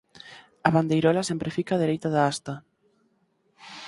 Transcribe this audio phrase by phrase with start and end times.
[0.67, 2.53] A bandeirola sempre fica á dereita da hasta.